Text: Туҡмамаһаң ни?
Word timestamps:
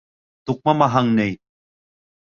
Туҡмамаһаң 0.49 1.13
ни? 1.21 1.29